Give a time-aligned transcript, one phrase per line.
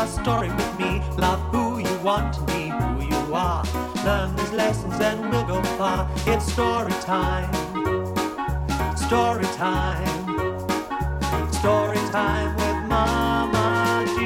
[0.00, 1.02] a story with me.
[1.18, 3.62] Love who you want to be, who you are.
[4.02, 6.10] Learn these lessons and we'll go far.
[6.26, 7.52] It's story time.
[8.96, 10.08] Story time.
[11.52, 14.20] Story time with Mama G.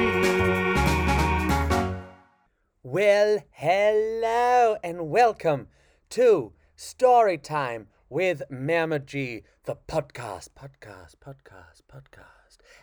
[2.81, 5.67] Well, hello and welcome
[6.11, 12.34] to Story Time with Mama G, the podcast, podcast, podcast, podcast.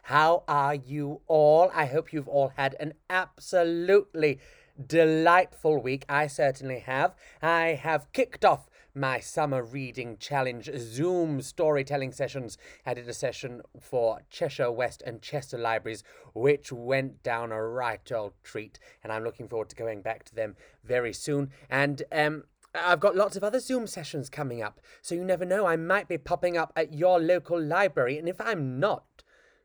[0.07, 1.71] How are you all?
[1.73, 4.41] I hope you've all had an absolutely
[4.85, 6.05] delightful week.
[6.09, 7.15] I certainly have.
[7.41, 12.59] I have kicked off my summer reading challenge Zoom storytelling sessions.
[12.85, 16.03] I did a session for Cheshire West and Chester libraries,
[16.35, 20.35] which went down a right old treat, and I'm looking forward to going back to
[20.35, 21.51] them very soon.
[21.71, 25.65] And um, I've got lots of other Zoom sessions coming up, so you never know.
[25.65, 29.05] I might be popping up at your local library, and if I'm not,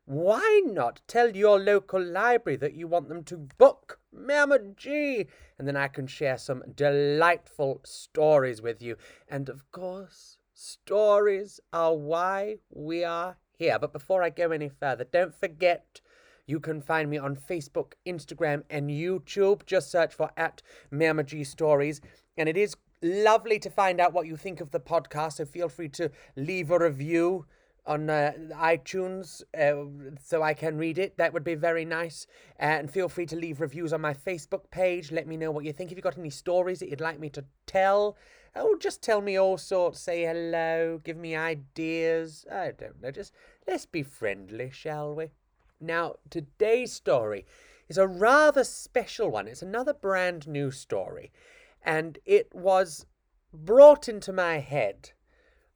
[0.08, 5.26] why not tell your local library that you want them to book Mama G?
[5.58, 8.96] And then I can share some delightful stories with you.
[9.28, 13.78] And of course, stories are why we are here.
[13.78, 16.00] But before I go any further, don't forget
[16.46, 19.66] you can find me on Facebook, Instagram, and YouTube.
[19.66, 22.00] Just search for at Mama G Stories.
[22.38, 25.34] And it is lovely to find out what you think of the podcast.
[25.34, 27.44] So feel free to leave a review
[27.88, 31.16] on uh, iTunes uh, so I can read it.
[31.16, 32.26] That would be very nice.
[32.60, 35.10] Uh, and feel free to leave reviews on my Facebook page.
[35.10, 35.90] Let me know what you think.
[35.90, 38.16] If you've got any stories that you'd like me to tell,
[38.54, 40.00] oh, just tell me all sorts.
[40.00, 42.44] Say hello, give me ideas.
[42.52, 43.10] I don't know.
[43.10, 43.32] Just
[43.66, 45.30] let's be friendly, shall we?
[45.80, 47.46] Now, today's story
[47.88, 49.48] is a rather special one.
[49.48, 51.32] It's another brand new story.
[51.82, 53.06] And it was
[53.52, 55.12] brought into my head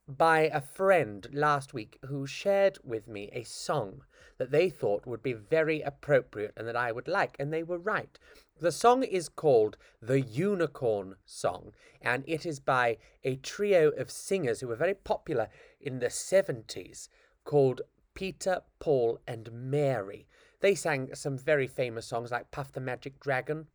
[0.08, 4.02] by a friend last week who shared with me a song
[4.38, 7.78] that they thought would be very appropriate and that I would like, and they were
[7.78, 8.18] right.
[8.60, 14.60] The song is called The Unicorn Song, and it is by a trio of singers
[14.60, 15.48] who were very popular
[15.80, 17.08] in the 70s
[17.44, 17.82] called
[18.14, 20.26] Peter, Paul, and Mary.
[20.60, 23.66] They sang some very famous songs like Puff the Magic Dragon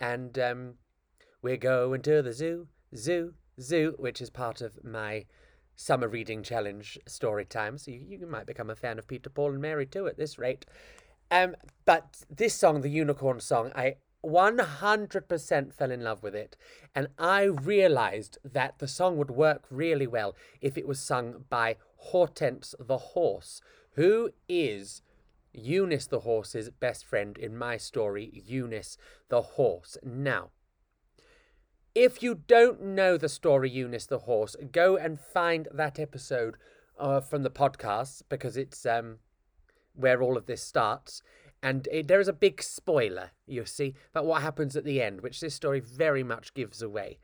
[0.00, 0.74] and um,
[1.42, 5.26] We're Going to the Zoo, Zoo, Zoo, which is part of my
[5.78, 7.78] summer reading challenge story time.
[7.78, 10.36] So you, you might become a fan of Peter, Paul, and Mary too at this
[10.36, 10.66] rate.
[11.30, 13.96] Um, but this song, the Unicorn Song, I
[14.26, 16.56] 100% fell in love with it.
[16.96, 21.76] And I realized that the song would work really well if it was sung by
[21.96, 23.60] Hortense the Horse,
[23.92, 25.02] who is
[25.52, 29.96] Eunice the Horse's best friend in my story, Eunice the Horse.
[30.02, 30.50] Now,
[31.98, 36.56] if you don't know the story Eunice the Horse, go and find that episode
[36.96, 39.18] uh, from the podcast because it's um,
[39.94, 41.22] where all of this starts.
[41.60, 45.22] And it, there is a big spoiler, you see, about what happens at the end,
[45.22, 47.18] which this story very much gives away.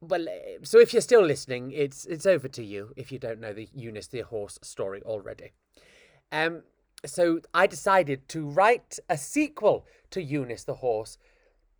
[0.00, 3.40] Well, eh, so if you're still listening, it's it's over to you if you don't
[3.40, 5.52] know the Eunice the Horse story already.
[6.32, 6.62] Um,
[7.04, 11.18] so I decided to write a sequel to Eunice the Horse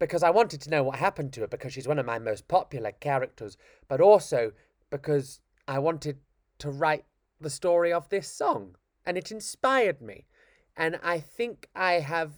[0.02, 2.48] because I wanted to know what happened to her because she's one of my most
[2.48, 4.50] popular characters, but also
[4.90, 6.18] because I wanted
[6.58, 7.04] to write
[7.40, 8.74] the story of this song
[9.06, 10.26] and it inspired me.
[10.76, 12.32] And I think I have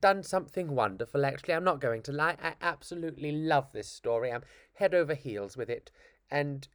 [0.00, 1.52] done something wonderful, actually.
[1.52, 2.38] I'm not going to lie.
[2.42, 4.32] I absolutely love this story.
[4.32, 5.90] I'm head over heels with it.
[6.30, 6.68] And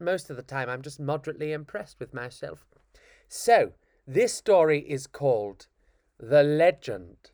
[0.00, 2.64] most of the time, I'm just moderately impressed with myself.
[3.28, 3.72] So,
[4.06, 5.66] this story is called
[6.18, 7.30] The Legend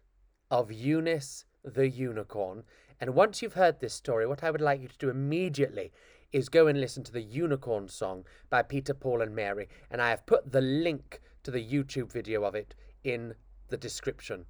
[0.50, 2.64] of Eunice the unicorn.
[3.00, 5.92] And once you've heard this story, what I would like you to do immediately
[6.32, 9.68] is go and listen to the Unicorn song by Peter, Paul, and Mary.
[9.90, 12.74] And I have put the link to the YouTube video of it
[13.04, 13.34] in
[13.68, 14.46] the description.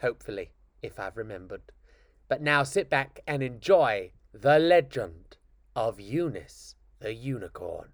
[0.00, 0.50] Hopefully,
[0.82, 1.62] if I've remembered.
[2.28, 5.36] But now sit back and enjoy the legend
[5.74, 7.90] of Eunice the Unicorn.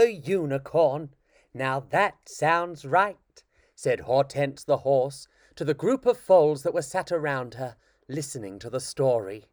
[0.00, 1.10] The unicorn.
[1.52, 3.44] Now that sounds right,
[3.74, 7.76] said Hortense the horse to the group of foals that were sat around her,
[8.08, 9.50] listening to the story.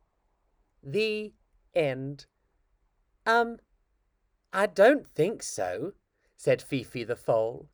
[0.81, 1.33] The
[1.75, 2.27] end.
[3.25, 3.57] Um,
[4.53, 5.91] I don't think so,
[6.37, 7.67] said Fifi the foal.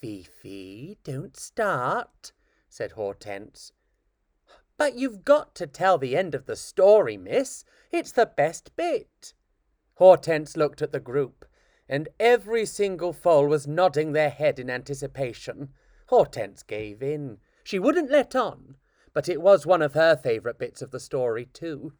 [0.00, 2.32] Fifi, don't start,
[2.70, 3.72] said Hortense.
[4.78, 7.62] But you've got to tell the end of the story, miss.
[7.92, 9.34] It's the best bit.
[9.96, 11.44] Hortense looked at the group,
[11.88, 15.70] and every single foal was nodding their head in anticipation.
[16.08, 17.38] Hortense gave in.
[17.62, 18.76] She wouldn't let on,
[19.12, 21.92] but it was one of her favourite bits of the story, too.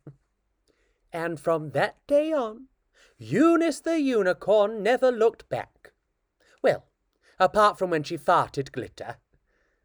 [1.12, 2.68] and from that day on,
[3.16, 5.92] Eunice the unicorn never looked back.
[6.62, 6.86] Well,
[7.38, 9.16] apart from when she farted glitter.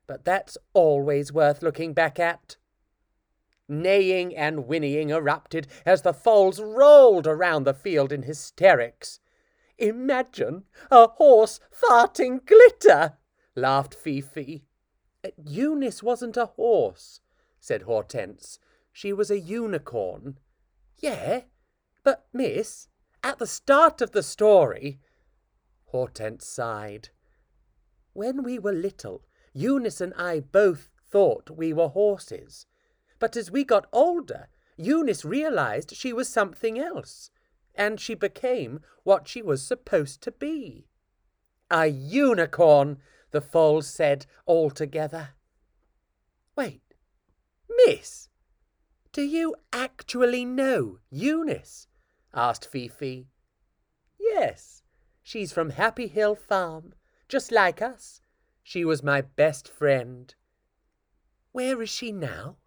[0.08, 2.58] But that's always worth looking back at.
[3.68, 9.20] Neighing and whinnying erupted as the foals rolled around the field in hysterics.
[9.80, 13.18] Imagine a horse farting glitter,
[13.56, 14.66] laughed Fifi.
[15.38, 17.22] Eunice wasn't a horse,
[17.60, 18.60] said Hortense.
[18.92, 20.38] She was a unicorn.
[20.98, 21.42] Yeah,
[22.04, 22.88] but, miss,
[23.24, 25.00] at the start of the story.
[25.86, 27.10] Hortense sighed.
[28.14, 29.24] When we were little,
[29.54, 32.66] Eunice and I both thought we were horses.
[33.18, 37.32] But as we got older, Eunice realized she was something else,
[37.76, 40.88] and she became what she was supposed to be.
[41.72, 42.98] A unicorn,
[43.32, 45.30] the foals said all together.
[46.56, 46.82] Wait,
[47.86, 48.30] miss,
[49.12, 51.88] do you actually know Eunice?
[52.34, 53.28] asked Fifi.
[54.20, 54.84] Yes,
[55.24, 56.94] she's from Happy Hill Farm,
[57.28, 58.22] just like us.
[58.64, 60.34] She was my best friend.
[61.52, 62.58] Where is she now?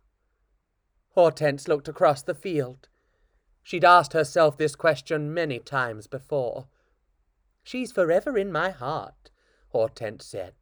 [1.10, 2.88] Hortense looked across the field.
[3.62, 6.68] She'd asked herself this question many times before.
[7.62, 9.30] She's forever in my heart,
[9.68, 10.54] Hortense said.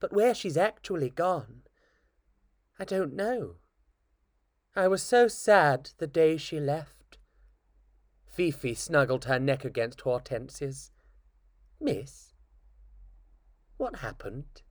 [0.00, 1.62] But where she's actually gone,
[2.78, 3.56] I don't know.
[4.76, 7.18] I was so sad the day she left.
[8.26, 10.92] Fifi snuggled her neck against Hortense's.
[11.80, 12.34] Miss,
[13.78, 14.62] what happened?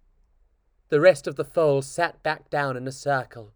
[0.89, 3.53] The rest of the foals sat back down in a circle.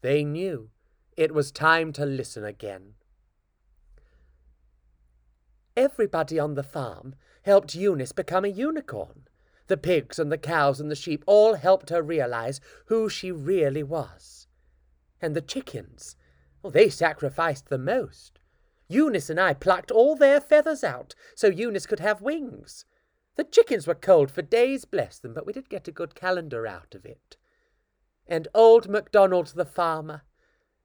[0.00, 0.70] They knew
[1.16, 2.94] it was time to listen again.
[5.78, 9.28] Everybody on the farm helped Eunice become a unicorn.
[9.68, 13.84] The pigs and the cows and the sheep all helped her realize who she really
[13.84, 14.48] was.
[15.22, 16.16] And the chickens,
[16.64, 18.40] well, they sacrificed the most.
[18.88, 22.84] Eunice and I plucked all their feathers out so Eunice could have wings.
[23.36, 26.66] The chickens were cold for days, bless them, but we did get a good calendar
[26.66, 27.36] out of it.
[28.26, 30.22] And old MacDonald the farmer,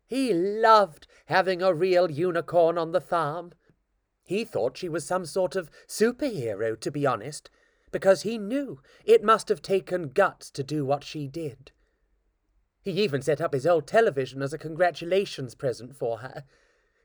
[0.05, 3.53] he loved having a real unicorn on the farm.
[4.23, 7.49] He thought she was some sort of superhero, to be honest,
[7.91, 11.71] because he knew it must have taken guts to do what she did.
[12.81, 16.43] He even set up his old television as a congratulations present for her.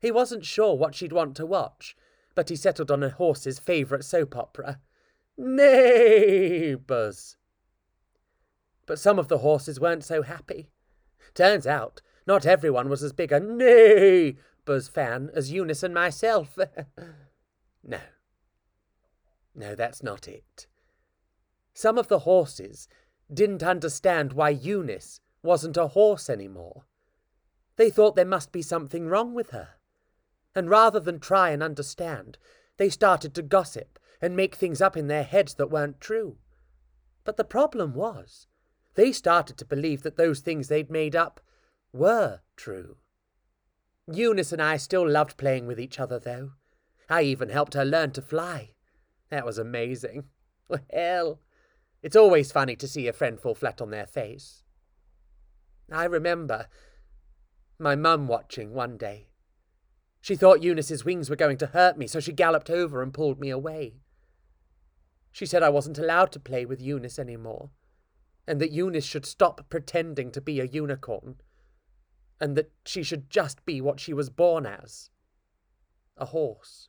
[0.01, 1.97] He wasn't sure what she'd want to watch,
[2.35, 4.81] but he settled on a horse's favourite soap opera.
[5.37, 7.37] Neighbours!
[8.87, 10.71] But some of the horses weren't so happy.
[11.35, 13.41] Turns out, not everyone was as big a
[14.69, 16.59] Neighbours fan as Eunice and myself.
[17.83, 18.01] no.
[19.55, 20.67] No, that's not it.
[21.73, 22.87] Some of the horses
[23.33, 26.85] didn't understand why Eunice wasn't a horse anymore.
[27.77, 29.71] They thought there must be something wrong with her.
[30.55, 32.37] And rather than try and understand,
[32.77, 36.37] they started to gossip and make things up in their heads that weren't true.
[37.25, 38.49] But the problem was,
[38.97, 41.41] they started to believe that those things they'd made up
[41.91, 42.99] were true.
[44.11, 46.53] Eunice and I still loved playing with each other, though.
[47.09, 48.73] I even helped her learn to fly.
[49.31, 50.25] That was amazing.
[50.93, 51.41] Well,
[52.03, 54.65] it's always funny to see a friend fall flat on their face.
[55.91, 56.67] I remember
[57.79, 59.29] my mum watching one day.
[60.21, 63.41] She thought Eunice's wings were going to hurt me, so she galloped over and pulled
[63.41, 63.95] me away.
[65.33, 67.71] She said I wasn't allowed to play with Eunice any more,
[68.47, 71.37] and that Eunice should stop pretending to be a unicorn,
[72.41, 75.11] and that she should just be what she was born as
[76.17, 76.89] a horse.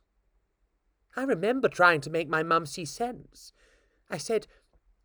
[1.16, 3.52] I remember trying to make my mum see sense.
[4.08, 4.46] I said,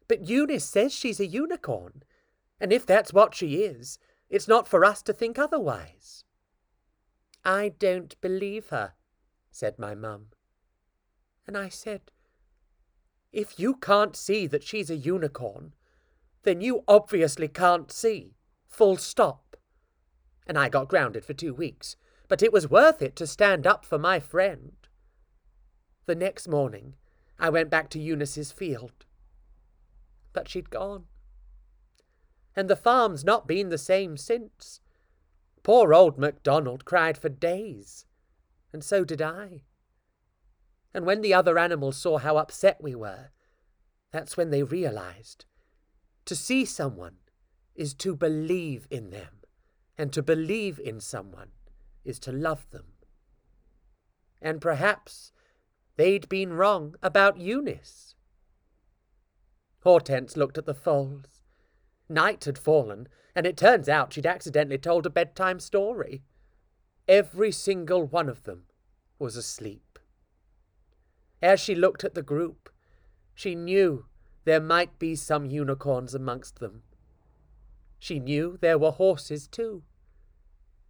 [0.07, 2.03] but Eunice says she's a unicorn,
[2.59, 3.97] and if that's what she is,
[4.29, 6.23] it's not for us to think otherwise.
[7.43, 8.93] I don't believe her,
[9.51, 10.27] said my mum.
[11.47, 12.11] And I said,
[13.31, 15.73] If you can't see that she's a unicorn,
[16.43, 18.35] then you obviously can't see.
[18.67, 19.44] Full stop.
[20.47, 21.95] And I got grounded for two weeks,
[22.27, 24.73] but it was worth it to stand up for my friend.
[26.05, 26.95] The next morning,
[27.39, 29.05] I went back to Eunice's field
[30.35, 31.05] but she'd gone.
[32.55, 34.81] And the farm's not been the same since.
[35.63, 38.05] Poor old MacDonald cried for days,
[38.71, 39.63] and so did I.
[40.93, 43.31] And when the other animals saw how upset we were,
[44.11, 45.45] that's when they realized
[46.25, 47.17] to see someone
[47.75, 49.41] is to believe in them,
[49.97, 51.49] and to believe in someone
[52.03, 52.85] is to love them.
[54.41, 55.31] and perhaps
[55.95, 58.13] they'd been wrong about Eunice.
[59.79, 61.41] Hortense looked at the foals.
[62.07, 66.21] Night had fallen, and it turns out she'd accidentally told a bedtime story.
[67.07, 68.65] Every single one of them
[69.17, 69.97] was asleep.
[71.41, 72.69] As she looked at the group,
[73.33, 74.05] she knew
[74.43, 76.83] there might be some unicorns amongst them.
[78.05, 79.81] She knew there were horses too,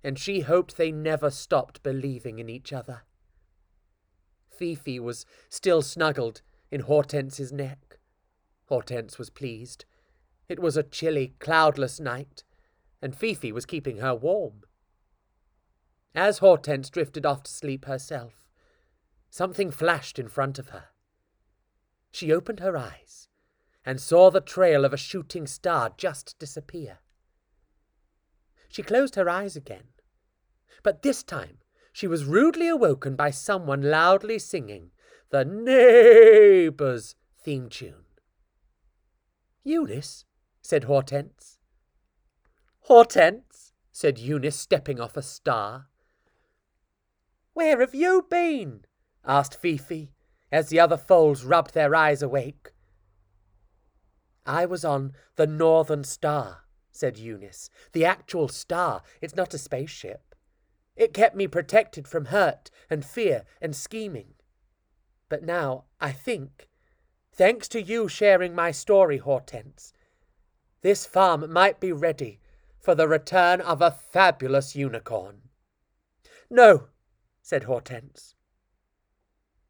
[0.04, 3.04] and she hoped they never stopped believing in each other.
[4.50, 8.00] Fifi was still snuggled in Hortense's neck.
[8.66, 9.86] Hortense was pleased.
[10.50, 12.44] It was a chilly, cloudless night,
[13.02, 14.64] and Fifi was keeping her warm.
[16.14, 18.46] As Hortense drifted off to sleep herself,
[19.30, 20.88] something flashed in front of her.
[22.12, 23.30] She opened her eyes
[23.86, 27.00] and saw the trail of a shooting star just disappear.
[28.76, 29.88] She closed her eyes again,
[30.84, 31.60] but this time
[31.94, 34.92] she was rudely awoken by someone loudly singing
[35.30, 38.04] the Neighbours' theme tune.
[39.64, 40.26] Eunice,
[40.62, 41.58] said Hortense.
[42.82, 45.88] Hortense, said Eunice, stepping off a star.
[47.54, 48.84] Where have you been?
[49.24, 50.12] asked Fifi,
[50.52, 52.74] as the other foals rubbed their eyes awake.
[54.46, 56.65] I was on the Northern Star,
[56.96, 57.70] said Eunice.
[57.92, 59.02] The actual star.
[59.22, 60.34] It's not a spaceship.
[60.96, 64.36] It kept me protected from hurt and fear and scheming.
[65.28, 66.70] But now, I think,
[67.34, 69.92] thanks to you sharing my story, Hortense,
[70.82, 72.40] this farm might be ready
[72.80, 75.42] for the return of a fabulous unicorn.
[76.50, 76.88] No,
[77.42, 78.36] said Hortense.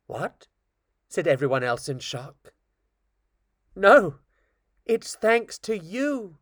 [0.05, 0.47] What?
[1.07, 2.53] said everyone else in shock.
[3.75, 4.15] No,
[4.85, 6.37] it's thanks to you.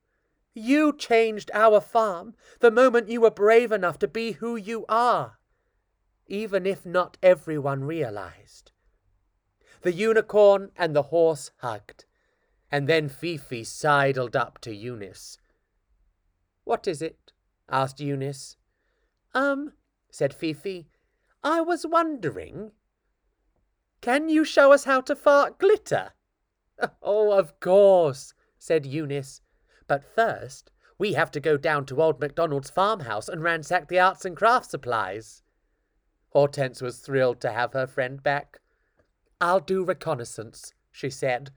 [0.54, 5.40] You changed our farm the moment you were brave enough to be who you are,
[6.28, 8.72] even if not everyone realized.
[9.82, 12.06] The unicorn and the horse hugged,
[12.72, 15.40] and then Fifi sidled up to Eunice.
[16.64, 17.34] What is it?
[17.70, 18.56] asked Eunice.
[19.34, 19.74] Um,
[20.12, 20.88] said Fifi,
[21.44, 22.72] I was wondering.
[24.02, 26.12] Can you show us how to fart glitter?
[27.02, 29.42] Oh, of course, said Eunice.
[29.88, 34.26] But first, we have to go down to old MacDonald's farmhouse and ransack the arts
[34.26, 35.44] and crafts supplies.
[36.30, 38.60] Hortense was thrilled to have her friend back.
[39.42, 41.52] I'll do reconnaissance, she said,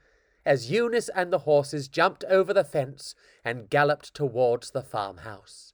[0.44, 3.14] as Eunice and the horses jumped over the fence
[3.44, 5.72] and galloped towards the farmhouse.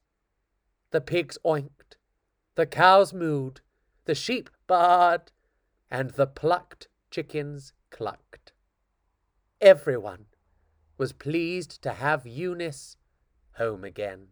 [0.91, 1.97] The pigs oinked,
[2.55, 3.61] the cows mooed,
[4.05, 5.29] the sheep baaed,
[5.91, 8.53] and the plucked chickens clucked.
[9.61, 10.27] Everyone
[10.99, 12.97] was pleased to have Eunice
[13.57, 14.29] home again.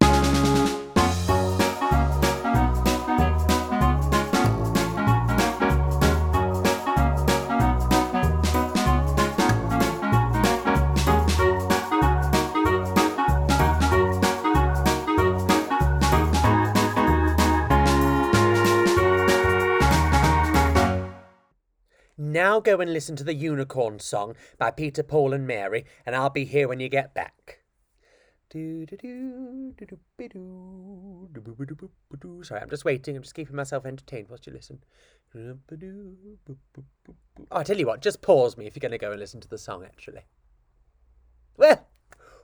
[22.32, 26.30] Now go and listen to the Unicorn Song by Peter, Paul, and Mary, and I'll
[26.30, 27.58] be here when you get back.
[28.52, 28.70] Sorry,
[32.60, 33.16] I'm just waiting.
[33.16, 34.78] I'm just keeping myself entertained whilst you listen.
[35.36, 35.56] Oh,
[37.50, 39.48] I tell you what, just pause me if you're going to go and listen to
[39.48, 40.22] the song, actually.
[41.56, 41.88] Well,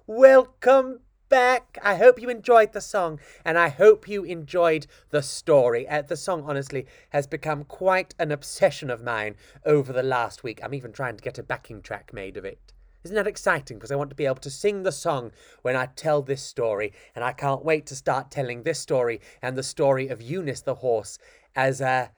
[0.08, 1.78] welcome back.
[1.82, 5.88] I hope you enjoyed the song and I hope you enjoyed the story.
[5.88, 10.60] Uh, the song, honestly, has become quite an obsession of mine over the last week.
[10.62, 12.72] I'm even trying to get a backing track made of it.
[13.04, 13.76] Isn't that exciting?
[13.76, 15.30] Because I want to be able to sing the song
[15.62, 19.56] when I tell this story, and I can't wait to start telling this story and
[19.56, 21.16] the story of Eunice the horse
[21.54, 22.10] as a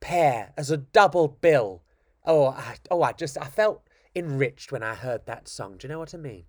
[0.00, 1.82] pair, as a double bill.
[2.26, 5.78] Oh, I, oh, I just I felt enriched when I heard that song.
[5.78, 6.44] Do you know what I mean?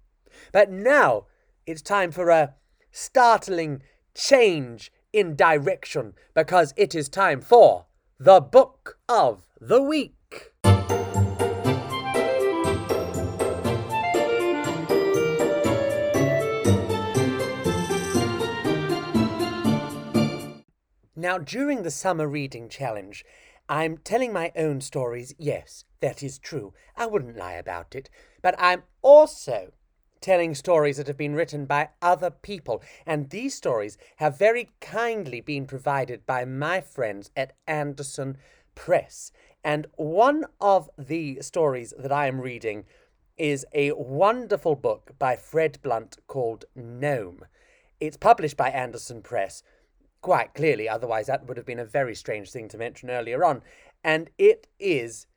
[0.52, 1.28] But now
[1.68, 2.54] it's time for a
[2.92, 3.82] startling
[4.14, 7.86] change in direction because it is time for
[8.20, 10.14] the Book of the Week.
[21.18, 23.26] Now, during the summer reading challenge,
[23.68, 25.34] I'm telling my own stories.
[25.40, 26.74] Yes, that is true.
[26.96, 28.12] I wouldn't lie about it.
[28.44, 29.72] But I'm also
[30.26, 32.82] telling stories that have been written by other people.
[33.06, 38.38] And these stories have very kindly been provided by my friends at Andersen
[38.74, 39.32] Press.
[39.64, 42.86] And one of the stories that I am reading
[43.38, 47.46] is a wonderful book by Fred Blunt called Gnome.
[48.00, 49.62] It's published by Andersen Press,
[50.22, 53.62] quite clearly, otherwise, that would have been a very strange thing to mention earlier on.
[54.04, 55.28] and it is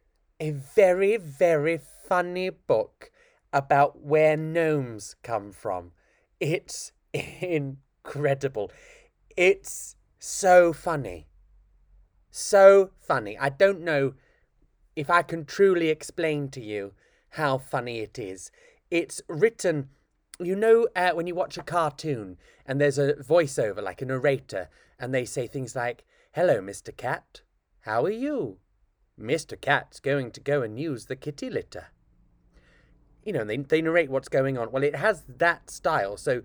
[0.41, 1.79] a very, very
[2.09, 3.11] funny book
[3.53, 5.93] about where gnomes come from.
[6.41, 8.71] It's incredible.
[9.37, 11.29] It's so funny.
[12.31, 13.39] So funny.
[13.39, 14.15] I don't know
[14.97, 16.93] if I can truly explain to you
[17.31, 18.51] how funny it is.
[18.91, 19.91] It's written,
[20.41, 22.37] you know, uh, when you watch a cartoon
[22.67, 26.97] and there's a voiceover, like a narrator, and they say things like, Hello, Mr.
[26.97, 27.43] Cat.
[27.81, 28.59] How are you?
[29.19, 29.61] Mr.
[29.61, 31.87] Cat's going to go and use the kitty litter.
[33.29, 34.73] You know, they, they narrate what's going on.
[34.73, 36.17] Well, it has that style.
[36.17, 36.41] So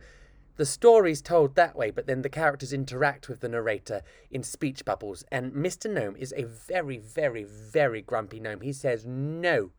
[0.58, 4.84] the story's told that way, but then the characters interact with the narrator in speech
[4.84, 5.24] bubbles.
[5.32, 5.90] And Mr.
[5.90, 8.60] Gnome is a very, very, very grumpy gnome.
[8.60, 9.72] He says no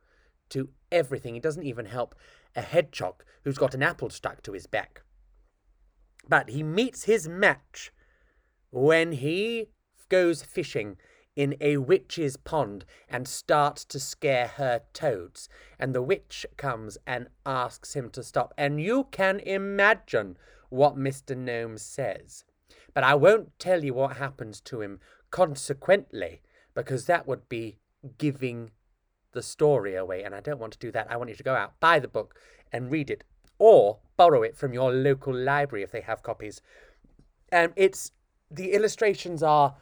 [0.48, 1.34] to everything.
[1.34, 2.14] He doesn't even help
[2.56, 5.02] a hedgehog who's got an apple stuck to his back.
[6.26, 7.92] But he meets his match
[8.70, 9.66] when he
[10.08, 10.96] goes fishing
[11.36, 15.48] in a witch's pond and starts to scare her toads.
[15.78, 18.54] And the witch comes and asks him to stop.
[18.56, 20.36] And you can imagine
[20.68, 21.36] what Mr.
[21.36, 22.44] Gnome says.
[22.92, 25.00] But I won't tell you what happens to him
[25.30, 26.42] consequently,
[26.74, 27.78] because that would be
[28.18, 28.70] giving
[29.32, 30.22] the story away.
[30.22, 31.10] And I don't want to do that.
[31.10, 32.38] I want you to go out, buy the book,
[32.72, 33.24] and read it,
[33.58, 36.60] or borrow it from your local library if they have copies.
[37.52, 38.12] Um, it's
[38.50, 39.74] the illustrations are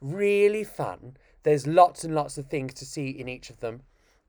[0.00, 1.16] really fun.
[1.42, 3.82] There's lots and lots of things to see in each of them,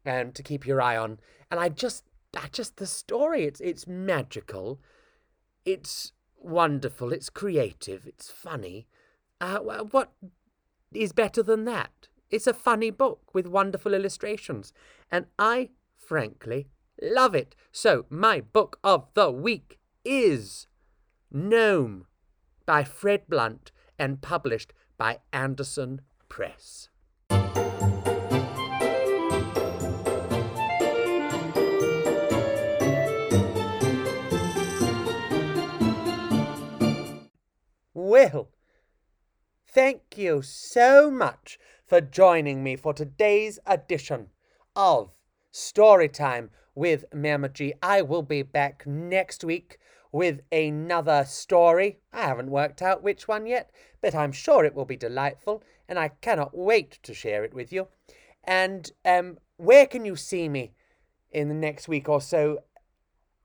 [0.05, 1.19] and um, to keep your eye on.
[1.49, 3.43] And I just, I just the story.
[3.43, 4.79] It's it's magical.
[5.65, 7.13] It's wonderful.
[7.13, 8.05] It's creative.
[8.05, 8.87] It's funny.
[9.39, 10.11] Uh, what
[10.93, 12.07] is better than that?
[12.29, 14.73] It's a funny book with wonderful illustrations,
[15.11, 16.67] and I frankly
[17.01, 17.55] love it.
[17.71, 20.67] So my book of the week is
[21.31, 22.05] Gnome
[22.65, 26.89] by Fred Blunt and published by Andersen Press.
[37.95, 38.51] Well,
[39.67, 44.27] thank you so much for joining me for today's edition
[44.75, 45.09] of
[45.51, 47.73] Storytime with Mama G.
[47.81, 49.79] I will be back next week
[50.11, 51.99] with another story.
[52.11, 53.71] I haven't worked out which one yet,
[54.01, 57.71] but I'm sure it will be delightful, and I cannot wait to share it with
[57.71, 57.87] you.
[58.43, 60.73] And um, where can you see me
[61.31, 62.59] in the next week or so?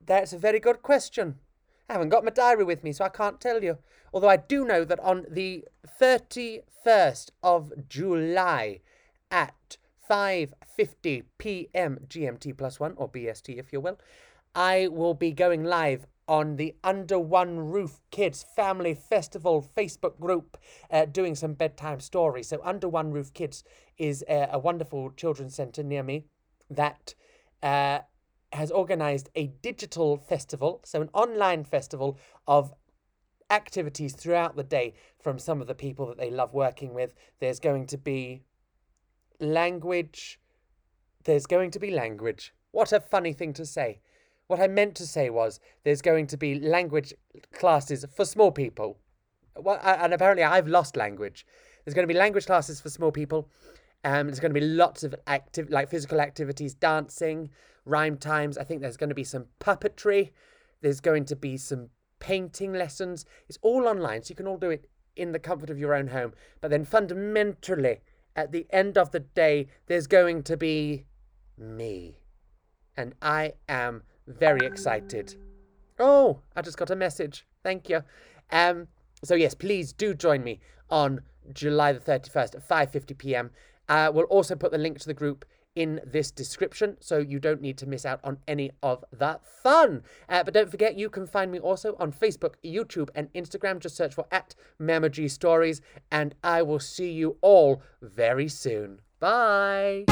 [0.04, 1.36] That's a very good question.
[1.88, 3.78] I haven't got my diary with me, so I can't tell you.
[4.12, 5.64] Although I do know that on the
[6.00, 8.80] 31st of July
[9.30, 9.76] at
[10.08, 11.98] 5:50 p.m.
[12.08, 13.98] GMT plus 1 or BST if you will,
[14.54, 20.56] I will be going live on the Under One Roof Kids Family Festival Facebook group
[20.90, 22.48] uh, doing some bedtime stories.
[22.48, 23.64] So, Under One Roof Kids
[23.98, 26.24] is a, a wonderful children's centre near me
[26.70, 27.14] that
[27.62, 28.00] uh,
[28.52, 32.72] has organised a digital festival, so an online festival of
[33.50, 37.14] activities throughout the day from some of the people that they love working with.
[37.38, 38.42] There's going to be
[39.40, 40.40] language.
[41.24, 42.52] There's going to be language.
[42.72, 44.00] What a funny thing to say.
[44.48, 47.12] What I meant to say was there's going to be language
[47.52, 48.98] classes for small people.
[49.56, 51.46] Well, and apparently I've lost language.
[51.84, 53.48] There's going to be language classes for small people.
[54.04, 57.50] Um, there's going to be lots of active, like physical activities, dancing,
[57.84, 58.58] rhyme times.
[58.58, 60.30] I think there's going to be some puppetry.
[60.80, 61.88] There's going to be some
[62.20, 63.24] painting lessons.
[63.48, 66.08] It's all online, so you can all do it in the comfort of your own
[66.08, 66.34] home.
[66.60, 68.00] But then fundamentally,
[68.36, 71.06] at the end of the day, there's going to be
[71.58, 72.20] me.
[72.96, 75.34] And I am very excited.
[75.98, 77.46] Oh, I just got a message.
[77.62, 78.02] Thank you.
[78.50, 78.88] Um,
[79.24, 80.60] so yes, please do join me
[80.90, 81.20] on
[81.52, 83.50] July the 31st at 5:50 p.m.
[83.88, 87.60] Uh, we'll also put the link to the group in this description, so you don't
[87.60, 90.02] need to miss out on any of that fun.
[90.28, 93.78] Uh, but don't forget, you can find me also on Facebook, YouTube, and Instagram.
[93.78, 99.00] Just search for at Mama G Stories, and I will see you all very soon.
[99.20, 100.04] Bye.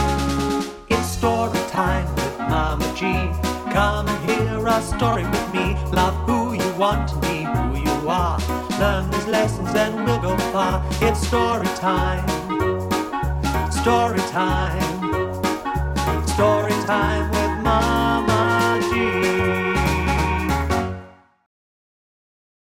[0.90, 3.63] It's story time with Mama G.
[3.74, 5.74] Come and hear a story with me.
[5.90, 8.38] Love who you want to be, who you are.
[8.78, 10.80] Learn these lessons and we'll go far.
[11.02, 12.24] It's story time.
[13.72, 14.80] Story time.
[16.28, 18.34] Story time with Mama.